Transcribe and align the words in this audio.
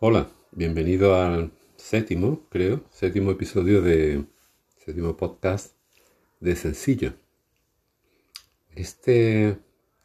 Hola, 0.00 0.30
bienvenido 0.52 1.16
al 1.16 1.50
séptimo, 1.74 2.46
creo, 2.50 2.84
séptimo 2.88 3.32
episodio 3.32 3.82
de 3.82 4.26
séptimo 4.76 5.16
podcast 5.16 5.74
de 6.38 6.54
Sencillo. 6.54 7.14
Este, 8.76 9.58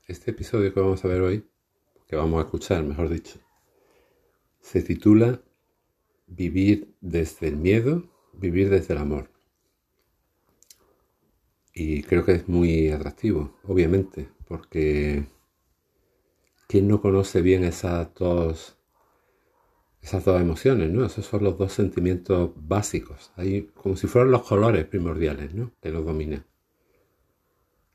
este 0.07 0.31
episodio 0.31 0.73
que 0.73 0.79
vamos 0.79 1.05
a 1.05 1.07
ver 1.07 1.21
hoy, 1.21 1.45
que 2.07 2.15
vamos 2.15 2.39
a 2.39 2.45
escuchar, 2.45 2.83
mejor 2.83 3.07
dicho, 3.07 3.37
se 4.61 4.81
titula 4.81 5.39
Vivir 6.25 6.95
desde 6.99 7.49
el 7.49 7.57
miedo, 7.57 8.09
vivir 8.33 8.71
desde 8.71 8.95
el 8.95 8.99
amor. 8.99 9.29
Y 11.71 12.01
creo 12.01 12.25
que 12.25 12.31
es 12.31 12.49
muy 12.49 12.89
atractivo, 12.89 13.59
obviamente, 13.61 14.27
porque 14.47 15.27
¿quién 16.67 16.87
no 16.87 16.99
conoce 16.99 17.43
bien 17.43 17.63
esas 17.63 18.11
dos 18.15 18.75
esas 20.03 20.25
dos 20.25 20.39
emociones, 20.41 20.91
¿no? 20.91 21.05
Esos 21.05 21.25
son 21.25 21.43
los 21.45 21.57
dos 21.57 21.71
sentimientos 21.71 22.51
básicos, 22.55 23.31
Hay, 23.37 23.69
como 23.73 23.95
si 23.95 24.07
fueran 24.07 24.31
los 24.31 24.43
colores 24.43 24.85
primordiales, 24.85 25.55
¿no? 25.55 25.71
Que 25.81 25.91
los 25.91 26.05
dominan. 26.05 26.45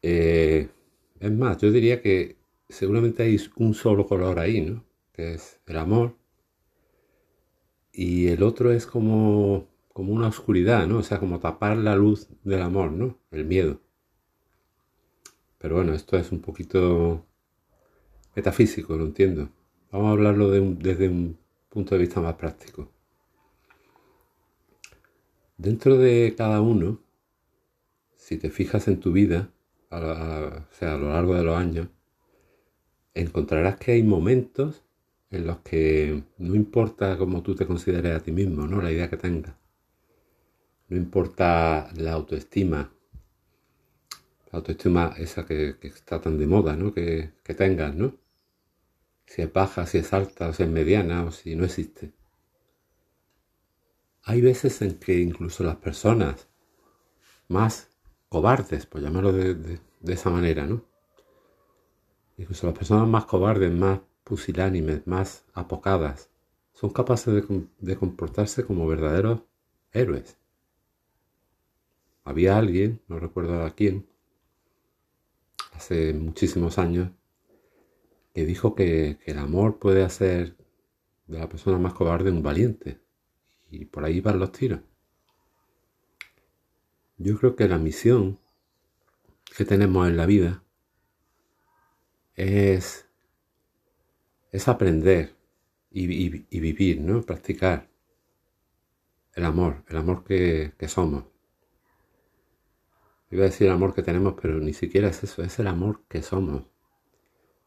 Eh, 0.00 0.68
es 1.20 1.32
más, 1.32 1.58
yo 1.58 1.70
diría 1.70 2.00
que 2.00 2.38
seguramente 2.68 3.24
hay 3.24 3.38
un 3.56 3.74
solo 3.74 4.06
color 4.06 4.38
ahí, 4.38 4.62
¿no? 4.62 4.84
Que 5.12 5.34
es 5.34 5.60
el 5.66 5.76
amor. 5.76 6.16
Y 7.92 8.28
el 8.28 8.42
otro 8.42 8.72
es 8.72 8.86
como, 8.86 9.68
como 9.92 10.14
una 10.14 10.28
oscuridad, 10.28 10.86
¿no? 10.86 10.98
O 10.98 11.02
sea, 11.02 11.18
como 11.18 11.40
tapar 11.40 11.76
la 11.76 11.94
luz 11.94 12.28
del 12.42 12.62
amor, 12.62 12.90
¿no? 12.92 13.18
El 13.30 13.44
miedo. 13.44 13.80
Pero 15.58 15.74
bueno, 15.74 15.92
esto 15.92 16.16
es 16.16 16.32
un 16.32 16.40
poquito 16.40 17.26
metafísico, 18.34 18.96
lo 18.96 19.04
entiendo. 19.04 19.50
Vamos 19.92 20.08
a 20.08 20.12
hablarlo 20.12 20.50
desde 20.50 21.08
un 21.08 21.38
punto 21.68 21.94
de 21.94 22.00
vista 22.00 22.20
más 22.20 22.34
práctico. 22.34 22.90
Dentro 25.56 25.98
de 25.98 26.34
cada 26.36 26.60
uno, 26.60 27.00
si 28.16 28.38
te 28.38 28.50
fijas 28.50 28.88
en 28.88 29.00
tu 29.00 29.12
vida, 29.12 29.50
a, 29.90 30.66
sea, 30.70 30.94
a 30.94 30.98
lo 30.98 31.10
largo 31.10 31.34
de 31.34 31.42
los 31.42 31.56
años, 31.56 31.88
encontrarás 33.14 33.76
que 33.76 33.92
hay 33.92 34.02
momentos 34.02 34.84
en 35.30 35.46
los 35.46 35.58
que 35.58 36.22
no 36.38 36.54
importa 36.54 37.18
cómo 37.18 37.42
tú 37.42 37.54
te 37.54 37.66
consideres 37.66 38.16
a 38.16 38.20
ti 38.20 38.32
mismo, 38.32 38.66
¿no? 38.66 38.80
La 38.80 38.92
idea 38.92 39.10
que 39.10 39.16
tengas. 39.16 39.54
No 40.88 40.96
importa 40.96 41.90
la 41.96 42.12
autoestima, 42.12 42.92
la 44.52 44.58
autoestima 44.58 45.14
esa 45.18 45.44
que, 45.44 45.76
está 45.82 46.20
tan 46.20 46.38
de 46.38 46.46
moda, 46.46 46.76
¿no? 46.76 46.94
Que, 46.94 47.32
que 47.42 47.54
tengas, 47.54 47.94
¿no? 47.94 48.14
Si 49.28 49.42
es 49.42 49.52
baja, 49.52 49.86
si 49.86 49.98
es 49.98 50.12
alta, 50.14 50.48
o 50.48 50.52
si 50.54 50.62
es 50.62 50.68
mediana, 50.70 51.24
o 51.24 51.30
si 51.30 51.54
no 51.54 51.64
existe. 51.64 52.12
Hay 54.22 54.40
veces 54.40 54.80
en 54.82 54.98
que 54.98 55.18
incluso 55.20 55.64
las 55.64 55.76
personas 55.76 56.48
más 57.46 57.90
cobardes, 58.28 58.86
por 58.86 59.02
llamarlo 59.02 59.32
de, 59.32 59.80
esa 60.06 60.30
manera, 60.30 60.66
¿no? 60.66 60.82
Incluso 62.38 62.66
las 62.66 62.78
personas 62.78 63.06
más 63.06 63.26
cobardes, 63.26 63.70
más 63.72 64.00
pusilánimes, 64.24 65.06
más 65.06 65.44
apocadas, 65.52 66.30
son 66.72 66.90
capaces 66.90 67.34
de, 67.34 67.66
de 67.78 67.96
comportarse 67.96 68.64
como 68.64 68.86
verdaderos 68.86 69.42
héroes. 69.92 70.38
Había 72.24 72.56
alguien, 72.56 73.02
no 73.08 73.18
recuerdo 73.18 73.62
a 73.64 73.74
quién, 73.74 74.08
hace 75.72 76.14
muchísimos 76.14 76.78
años, 76.78 77.10
que 78.38 78.46
dijo 78.46 78.76
que, 78.76 79.18
el 79.24 79.36
amor 79.36 79.80
puede 79.80 80.04
hacer 80.04 80.56
de 81.26 81.40
la 81.40 81.48
persona 81.48 81.76
más 81.76 81.92
cobarde 81.92 82.30
un 82.30 82.40
valiente. 82.40 83.00
Y 83.68 83.86
por 83.86 84.04
ahí 84.04 84.20
van 84.20 84.38
los 84.38 84.52
tiros. 84.52 84.78
Yo 87.16 87.36
creo 87.36 87.56
que 87.56 87.66
la 87.66 87.78
misión 87.78 88.38
que 89.56 89.64
tenemos 89.64 90.06
en 90.06 90.16
la 90.16 90.24
vida 90.24 90.62
es, 92.36 93.08
es 94.52 94.68
aprender 94.68 95.34
y, 95.90 96.06
vivir, 96.06 97.00
¿no? 97.00 97.22
Practicar 97.22 97.88
el 99.34 99.44
amor, 99.46 99.82
el 99.88 99.96
amor 99.96 100.22
que, 100.22 100.74
que 100.78 100.86
somos. 100.86 101.24
Iba 103.32 103.42
a 103.42 103.46
decir 103.46 103.66
el 103.66 103.72
amor 103.72 103.96
que 103.96 104.04
tenemos, 104.04 104.34
pero 104.40 104.60
ni 104.60 104.74
siquiera 104.74 105.08
es 105.08 105.24
eso, 105.24 105.42
es 105.42 105.58
el 105.58 105.66
amor 105.66 106.04
que 106.08 106.22
somos. 106.22 106.62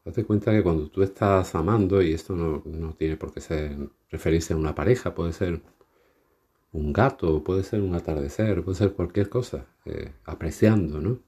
Date 0.04 0.24
cuenta 0.24 0.50
que 0.52 0.62
cuando 0.62 0.88
tú 0.88 1.02
estás 1.02 1.54
amando, 1.54 2.02
y 2.02 2.12
esto 2.12 2.34
no, 2.34 2.94
tiene 2.94 3.16
por 3.16 3.32
qué 3.32 3.40
ser, 3.40 3.76
referirse 4.10 4.52
a 4.52 4.56
una 4.56 4.74
pareja, 4.74 5.14
puede 5.14 5.32
ser 5.32 5.62
un 6.72 6.92
gato, 6.92 7.44
puede 7.44 7.62
ser 7.62 7.82
un 7.82 7.94
atardecer, 7.94 8.64
puede 8.64 8.78
ser 8.78 8.92
cualquier 8.94 9.28
cosa, 9.28 9.66
eh, 9.84 10.12
apreciando, 10.24 11.00
¿no? 11.00 11.20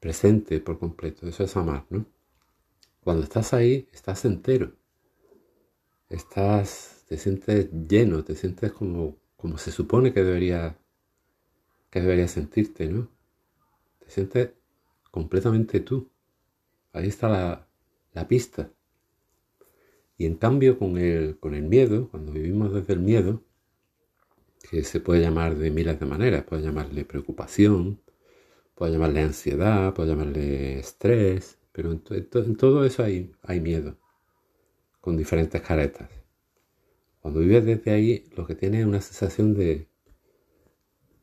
Presente 0.00 0.60
por 0.60 0.78
completo, 0.78 1.26
eso 1.26 1.44
es 1.44 1.56
amar, 1.56 1.86
¿no? 1.90 2.04
Cuando 3.02 3.24
estás 3.24 3.52
ahí, 3.52 3.88
estás 3.92 4.24
entero. 4.24 4.72
Estás, 6.08 7.04
te 7.08 7.18
sientes 7.18 7.68
lleno, 7.88 8.22
te 8.22 8.36
sientes 8.36 8.72
como, 8.72 9.16
como 9.36 9.58
se 9.58 9.72
supone 9.72 10.12
que 10.12 10.22
debería, 10.22 10.78
que 11.90 12.00
debería 12.00 12.28
sentirte, 12.28 12.86
¿no? 12.86 13.08
Te 13.98 14.10
sientes 14.10 14.50
completamente 15.10 15.80
tú. 15.80 16.11
Ahí 16.92 17.08
está 17.08 17.28
la, 18.14 18.28
pista. 18.28 18.70
Y 20.18 20.26
en 20.26 20.36
cambio 20.36 20.78
con 20.78 20.98
el, 20.98 21.38
con 21.38 21.54
el 21.54 21.62
miedo, 21.62 22.08
cuando 22.10 22.32
vivimos 22.32 22.72
desde 22.72 22.92
el 22.92 23.00
miedo, 23.00 23.42
que 24.70 24.84
se 24.84 25.00
puede 25.00 25.20
llamar 25.20 25.56
de 25.56 25.70
miles 25.70 25.98
de 25.98 26.06
maneras, 26.06 26.44
puede 26.44 26.62
llamarle 26.62 27.04
preocupación, 27.04 28.00
puede 28.74 28.92
llamarle 28.92 29.22
ansiedad, 29.22 29.94
puede 29.94 30.10
llamarle 30.10 30.78
estrés, 30.78 31.58
pero 31.72 31.92
en, 31.92 32.56
todo 32.56 32.84
eso 32.84 33.02
hay, 33.02 33.32
hay 33.42 33.60
miedo, 33.60 33.96
con 35.00 35.16
diferentes 35.16 35.60
caretas. 35.62 36.10
Cuando 37.20 37.40
vives 37.40 37.64
desde 37.64 37.90
ahí, 37.92 38.24
lo 38.36 38.46
que 38.46 38.54
tienes 38.54 38.80
es 38.80 38.86
una 38.86 39.00
sensación 39.00 39.54
de, 39.54 39.88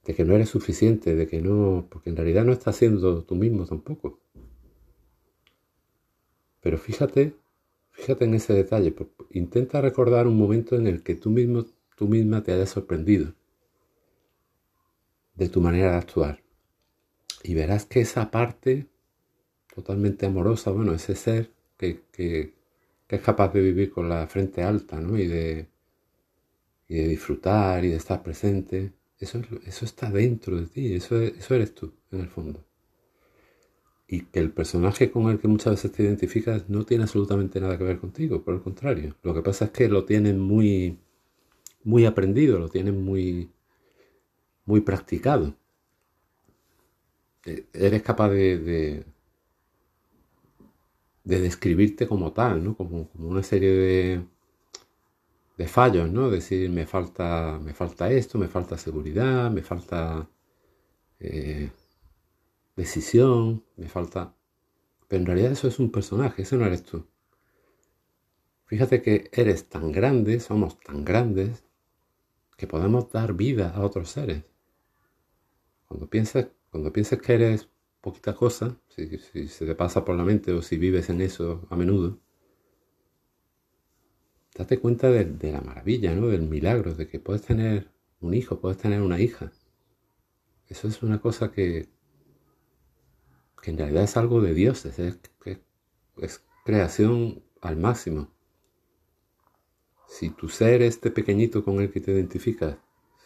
de 0.06 0.16
que 0.16 0.26
no 0.26 0.36
eres 0.36 0.50
suficiente, 0.50 1.16
de 1.16 1.28
que 1.28 1.42
no, 1.42 1.88
porque 1.90 2.10
en 2.10 2.16
realidad 2.16 2.46
no 2.46 2.54
estás 2.54 2.78
siendo 2.78 3.24
tú 3.24 3.36
mismo 3.36 3.66
tampoco. 3.66 4.20
Pero 6.62 6.78
fíjate, 6.78 7.36
fíjate 7.92 8.26
en 8.26 8.34
ese 8.34 8.54
detalle. 8.54 8.94
Intenta 9.32 9.82
recordar 9.82 10.28
un 10.28 10.38
momento 10.38 10.76
en 10.76 10.88
el 10.88 11.04
que 11.04 11.16
tú 11.16 11.30
mismo, 11.30 11.66
tú 11.96 12.08
misma 12.08 12.44
te 12.44 12.54
hayas 12.54 12.70
sorprendido 12.70 13.34
de 15.36 15.50
tu 15.50 15.62
manera 15.62 15.92
de 15.92 15.98
actuar. 15.98 16.44
Y 17.44 17.54
verás 17.54 17.86
que 17.86 18.02
esa 18.02 18.30
parte 18.30 18.88
totalmente 19.74 20.26
amorosa, 20.26 20.72
bueno, 20.72 20.94
ese 20.94 21.16
ser 21.16 21.52
que, 21.78 22.54
es 23.08 23.22
capaz 23.22 23.54
de 23.54 23.62
vivir 23.62 23.92
con 23.92 24.10
la 24.10 24.28
frente 24.28 24.62
alta, 24.62 25.00
¿no? 25.00 25.18
Y 25.18 25.28
de, 25.28 25.68
disfrutar 26.88 27.86
y 27.86 27.90
de 27.90 27.96
estar 27.96 28.22
presente, 28.22 28.92
eso, 29.20 29.42
eso 29.66 29.86
está 29.86 30.10
dentro 30.10 30.58
de 30.58 30.68
ti, 30.68 30.96
eso, 30.96 31.20
eso 31.22 31.56
eres 31.56 31.74
tú, 31.74 31.94
en 32.12 32.22
el 32.22 32.30
fondo 32.30 32.69
y 34.12 34.22
que 34.22 34.40
el 34.40 34.52
personaje 34.52 35.12
con 35.12 35.30
el 35.30 35.40
que 35.40 35.48
muchas 35.48 35.74
veces 35.74 35.92
te 35.92 36.04
identificas 36.04 36.68
no 36.68 36.84
tiene 36.84 37.04
absolutamente 37.04 37.62
nada 37.62 37.78
que 37.78 37.84
ver 37.84 38.00
contigo, 38.00 38.44
por 38.44 38.56
el 38.56 38.62
contrario. 38.62 39.16
Lo 39.22 39.36
que 39.36 39.44
pasa 39.44 39.66
es 39.66 39.72
que 39.72 39.88
lo 39.88 40.04
tienen 40.06 40.40
muy, 40.40 40.98
muy 41.84 42.06
aprendido, 42.06 42.58
lo 42.58 42.70
tienen 42.70 43.04
muy, 43.04 43.52
muy 44.66 44.82
practicado. 44.82 45.54
Eh, 47.46 47.68
eres 47.74 48.02
capaz 48.02 48.30
de, 48.30 48.58
de, 48.58 49.06
describirte 51.24 52.08
como 52.08 52.34
tal, 52.34 52.64
¿no? 52.64 52.76
Como, 52.76 53.10
una 53.16 53.44
serie 53.44 53.72
de, 53.72 54.26
de 55.58 55.68
fallos, 55.68 56.12
¿no? 56.12 56.32
Decir, 56.32 56.70
me 56.72 56.88
falta, 56.88 57.60
me 57.64 57.74
falta 57.76 58.12
esto, 58.12 58.40
me 58.40 58.48
falta 58.48 58.76
seguridad, 58.78 59.52
me 59.52 59.62
falta... 59.62 60.28
Eh, 61.20 61.70
decisión, 62.80 63.64
me 63.76 63.88
falta... 63.88 64.36
Pero 65.08 65.22
en 65.22 65.26
realidad 65.26 65.52
eso 65.52 65.68
es 65.68 65.80
un 65.80 65.92
personaje, 65.92 66.44
ese 66.44 66.56
no 66.56 66.66
eres 66.66 66.84
tú. 66.84 67.08
Fíjate 68.66 69.02
que 69.02 69.30
eres 69.34 69.68
tan 69.68 69.92
grande, 69.92 70.40
somos 70.40 70.80
tan 70.80 71.04
grandes, 71.04 71.64
que 72.56 72.68
podemos 72.68 73.12
dar 73.12 73.34
vida 73.34 73.72
a 73.72 73.82
otros 73.82 74.12
seres. 74.12 74.44
Cuando 75.88 76.08
piensas, 76.08 76.50
cuando 76.70 76.94
piensas 76.94 77.20
que 77.20 77.34
eres 77.34 77.70
poquita 78.02 78.36
cosa, 78.36 78.78
si, 78.90 79.18
se 79.48 79.66
te 79.66 79.76
pasa 79.76 80.06
por 80.06 80.16
la 80.16 80.24
mente 80.24 80.52
o 80.54 80.62
si 80.62 80.78
vives 80.78 81.10
en 81.10 81.22
eso 81.22 81.66
a 81.72 81.76
menudo, 81.76 82.20
date 84.56 84.80
cuenta 84.80 85.10
de, 85.10 85.26
de, 85.26 85.52
la 85.52 85.62
maravilla, 85.62 86.14
¿no? 86.14 86.28
del 86.28 86.44
milagro, 86.44 86.94
de 86.94 87.08
que 87.08 87.20
puedes 87.20 87.42
tener 87.42 87.90
un 88.20 88.36
hijo, 88.36 88.60
puedes 88.60 88.78
tener 88.78 89.02
una 89.02 89.20
hija. 89.20 89.52
Eso 90.68 90.88
es 90.88 91.02
una 91.02 91.20
cosa 91.20 91.52
que, 91.52 91.90
que 93.62 93.72
en 93.72 93.78
realidad 93.78 94.04
es 94.04 94.18
algo 94.18 94.42
de 94.42 94.54
Dios, 94.54 94.86
es, 94.86 95.20
creación 96.66 97.44
al 97.62 97.78
máximo. 97.78 98.30
si 100.08 100.30
tu 100.30 100.50
ser, 100.50 100.82
este 100.82 101.12
pequeñito 101.12 101.64
con 101.64 101.80
el 101.80 101.92
que 101.92 102.02
te 102.02 102.12
identificas, 102.12 102.78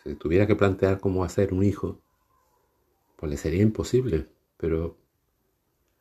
se 0.03 0.15
tuviera 0.15 0.47
que 0.47 0.55
plantear 0.55 0.99
cómo 0.99 1.23
hacer 1.23 1.53
un 1.53 1.63
hijo, 1.63 2.01
pues 3.15 3.31
le 3.31 3.37
sería 3.37 3.61
imposible, 3.63 4.29
pero 4.57 4.97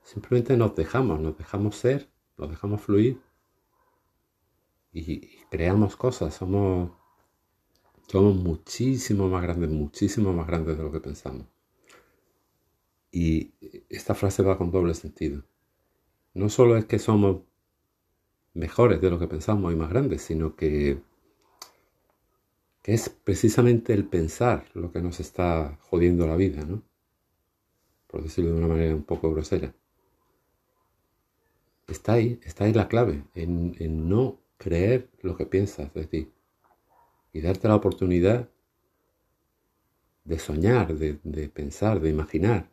simplemente 0.02 0.56
nos 0.56 0.74
dejamos, 0.74 1.20
nos 1.20 1.38
dejamos 1.38 1.76
ser, 1.76 2.08
nos 2.36 2.50
dejamos 2.50 2.80
fluir 2.80 3.20
y, 4.92 5.20
creamos 5.50 5.96
cosas, 5.96 6.34
somos, 6.34 6.90
somos 8.08 8.36
muchísimo 8.36 9.28
más 9.28 9.42
grandes, 9.42 9.70
muchísimo 9.70 10.32
más 10.32 10.46
grandes 10.46 10.76
de 10.76 10.82
lo 10.82 10.92
que 10.92 11.00
pensamos. 11.00 11.46
Y 13.12 13.52
esta 13.90 14.14
frase 14.14 14.42
va 14.42 14.58
con 14.58 14.70
doble 14.70 14.94
sentido. 14.94 15.44
No 16.34 16.48
solo 16.48 16.76
es 16.78 16.86
que 16.86 16.98
somos 16.98 17.42
mejores 18.54 19.00
de 19.00 19.10
lo 19.10 19.18
que 19.18 19.28
pensamos 19.28 19.72
y 19.72 19.76
más 19.76 19.90
grandes, 19.90 20.22
sino 20.22 20.56
que, 20.56 20.98
que 22.82 22.94
es 22.94 23.10
precisamente 23.10 23.92
el 23.92 24.06
pensar 24.06 24.64
lo 24.74 24.92
que 24.92 25.02
nos 25.02 25.20
está 25.20 25.78
jodiendo 25.82 26.26
la 26.26 26.36
vida, 26.36 26.64
¿no? 26.64 26.82
Por 28.06 28.22
decirlo 28.22 28.52
de 28.52 28.58
una 28.58 28.68
manera 28.68 28.94
un 28.94 29.04
poco 29.04 29.30
grosera. 29.30 29.74
Está 31.86 32.14
ahí, 32.14 32.40
está 32.44 32.64
ahí 32.64 32.72
la 32.72 32.88
clave, 32.88 33.24
en, 33.34 34.08
no 34.08 34.38
creer 34.56 35.10
lo 35.20 35.36
que 35.36 35.46
piensas 35.46 35.92
de 35.92 36.06
ti 36.06 36.32
y 37.32 37.40
darte 37.40 37.68
la 37.68 37.76
oportunidad 37.76 38.48
de 40.24 40.38
soñar, 40.38 40.94
de, 40.94 41.48
pensar, 41.48 42.00
de 42.00 42.10
imaginar 42.10 42.70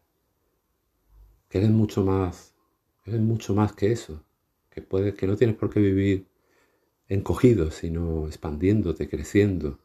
que 1.49 1.57
eres 1.57 1.71
mucho 1.71 2.05
más, 2.05 2.55
eres 3.05 3.19
mucho 3.19 3.53
más 3.53 3.73
que 3.73 3.91
eso, 3.91 4.23
que 4.69 4.85
que 5.15 5.27
no 5.27 5.35
tienes 5.35 5.57
por 5.57 5.69
qué 5.69 5.79
vivir 5.79 6.27
encogido, 7.07 7.71
sino 7.71 8.27
expandiéndote, 8.27 9.09
creciendo, 9.09 9.79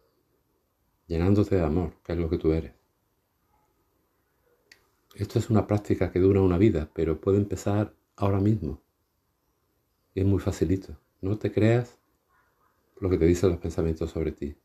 llenándote 1.06 1.56
de 1.56 1.62
amor, 1.62 1.94
que 2.05 2.12
es 2.12 2.19
lo 2.19 2.28
que 2.28 2.38
tú 2.38 2.52
eres. 2.52 2.75
Esto 5.14 5.38
es 5.38 5.49
una 5.49 5.66
práctica 5.66 6.12
que 6.12 6.19
dura 6.19 6.43
una 6.43 6.58
vida, 6.58 6.90
pero 6.93 7.20
puede 7.20 7.38
empezar 7.38 7.94
ahora 8.16 8.40
mismo. 8.40 8.82
Y 10.14 10.20
es 10.20 10.26
muy 10.26 10.38
facilito. 10.38 10.99
No 11.22 11.38
te 11.38 11.50
creas 11.50 11.99
lo 13.00 13.08
que 13.08 13.16
te 13.19 13.25
dicen 13.25 13.50
los 13.50 13.58
pensamientos 13.58 14.11
sobre 14.11 14.32
ti. 14.32 14.56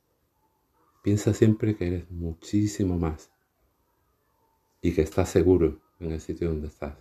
Piensa 1.02 1.34
siempre 1.34 1.76
que 1.76 1.88
eres 1.88 2.12
muchísimo 2.12 2.98
más 2.98 3.32
y 4.82 4.94
que 4.94 5.02
estás 5.02 5.30
seguro 5.30 5.80
en 6.00 6.12
el 6.12 6.22
sitio 6.22 6.50
donde 6.50 6.68
estás, 6.68 6.96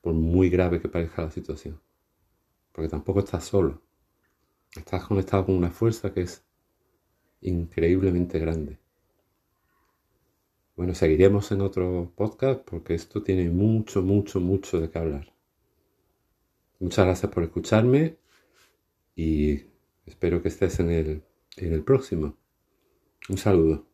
por 0.00 0.14
muy 0.14 0.48
grave 0.48 0.80
que 0.80 0.88
parezca 0.88 1.22
la 1.22 1.30
situación. 1.30 1.80
Porque 2.72 2.88
tampoco 2.88 3.20
estás 3.20 3.44
solo. 3.44 3.82
Estás 4.76 5.04
conectado 5.04 5.46
con 5.46 5.56
una 5.56 5.70
fuerza 5.70 6.12
que 6.12 6.22
es 6.22 6.44
increíblemente 7.40 8.38
grande. 8.38 8.78
Bueno, 10.76 10.94
seguiremos 10.94 11.50
en 11.50 11.60
otro 11.60 12.12
podcast 12.14 12.60
porque 12.60 12.94
esto 12.94 13.22
tiene 13.22 13.50
mucho, 13.50 14.00
mucho, 14.02 14.40
mucho 14.40 14.80
de 14.80 14.90
qué 14.90 14.98
hablar. 14.98 15.32
Muchas 16.78 17.04
gracias 17.04 17.32
por 17.32 17.42
escucharme 17.42 18.16
y 19.16 19.60
espero 20.06 20.40
que 20.40 20.48
estés 20.48 20.78
en 20.78 20.90
el, 20.90 21.22
en 21.56 21.72
el 21.72 21.82
próximo. 21.82 22.36
Un 23.28 23.38
saludo. 23.38 23.87